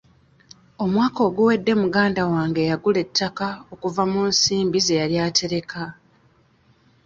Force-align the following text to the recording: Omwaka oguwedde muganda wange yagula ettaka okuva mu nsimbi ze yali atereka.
Omwaka 0.83 1.19
oguwedde 1.27 1.71
muganda 1.81 2.21
wange 2.31 2.61
yagula 2.69 2.99
ettaka 3.05 3.47
okuva 3.73 4.03
mu 4.11 4.21
nsimbi 4.31 4.79
ze 4.85 4.99
yali 5.01 5.15
atereka. 5.27 5.83